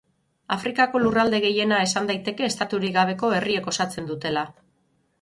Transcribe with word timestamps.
Afrikako 0.53 1.01
lurralde 1.03 1.41
gehiena 1.43 1.83
esan 1.89 2.11
daiteke 2.13 2.49
estaturik 2.55 2.99
gabeko 2.99 3.33
herriek 3.41 3.73
osatzen 3.75 4.13
dutela. 4.13 4.51